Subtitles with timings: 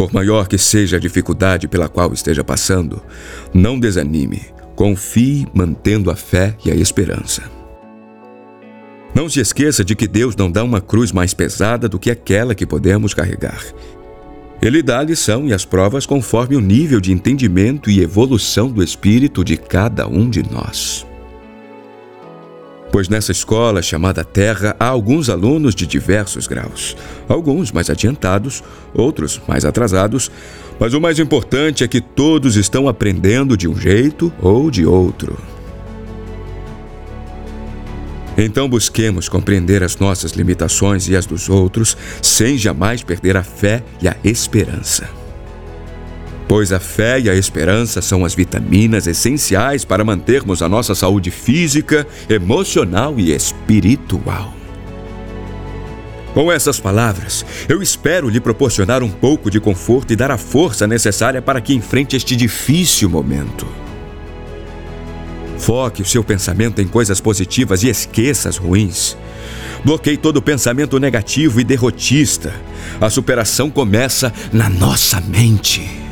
[0.00, 3.02] Por maior que seja a dificuldade pela qual esteja passando,
[3.52, 4.40] não desanime,
[4.74, 7.42] confie mantendo a fé e a esperança.
[9.14, 12.54] Não se esqueça de que Deus não dá uma cruz mais pesada do que aquela
[12.54, 13.62] que podemos carregar.
[14.62, 18.82] Ele dá a lição e as provas conforme o nível de entendimento e evolução do
[18.82, 21.06] espírito de cada um de nós.
[22.92, 26.96] Pois nessa escola chamada Terra há alguns alunos de diversos graus,
[27.28, 30.30] alguns mais adiantados, outros mais atrasados,
[30.78, 35.38] mas o mais importante é que todos estão aprendendo de um jeito ou de outro.
[38.36, 43.84] Então busquemos compreender as nossas limitações e as dos outros, sem jamais perder a fé
[44.00, 45.19] e a esperança.
[46.50, 51.30] Pois a fé e a esperança são as vitaminas essenciais para mantermos a nossa saúde
[51.30, 54.52] física, emocional e espiritual.
[56.34, 60.88] Com essas palavras, eu espero lhe proporcionar um pouco de conforto e dar a força
[60.88, 63.64] necessária para que enfrente este difícil momento.
[65.56, 69.16] Foque o seu pensamento em coisas positivas e esqueça as ruins.
[69.84, 72.52] Bloqueie todo pensamento negativo e derrotista.
[73.00, 76.09] A superação começa na nossa mente.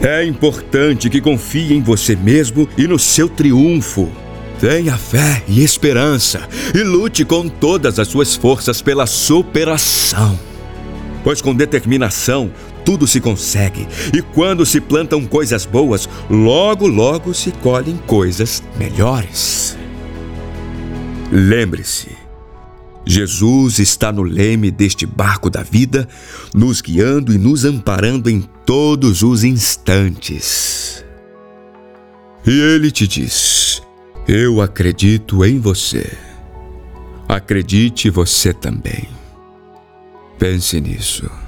[0.00, 4.10] É importante que confie em você mesmo e no seu triunfo.
[4.60, 10.38] Tenha fé e esperança e lute com todas as suas forças pela superação.
[11.24, 12.50] Pois com determinação
[12.84, 13.86] tudo se consegue.
[14.16, 19.76] E quando se plantam coisas boas, logo, logo se colhem coisas melhores.
[21.30, 22.16] Lembre-se,
[23.08, 26.06] Jesus está no leme deste barco da vida,
[26.54, 31.02] nos guiando e nos amparando em todos os instantes.
[32.46, 33.80] E ele te diz:
[34.28, 36.12] Eu acredito em você.
[37.26, 39.08] Acredite você também.
[40.38, 41.47] Pense nisso.